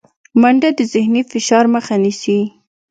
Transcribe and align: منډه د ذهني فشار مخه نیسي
منډه 0.41 0.69
د 0.77 0.79
ذهني 0.93 1.21
فشار 1.31 1.65
مخه 1.73 1.95
نیسي 2.03 2.39